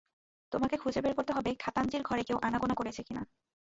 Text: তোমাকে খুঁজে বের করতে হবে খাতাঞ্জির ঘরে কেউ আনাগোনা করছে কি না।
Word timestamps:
তোমাকে 0.51 0.75
খুঁজে 0.77 0.99
বের 1.01 1.13
করতে 1.15 1.31
হবে 1.33 1.51
খাতাঞ্জির 1.59 2.03
ঘরে 2.03 2.23
কেউ 2.23 2.37
আনাগোনা 2.41 2.75
করছে 2.75 3.01
কি 3.03 3.13
না। 3.13 3.23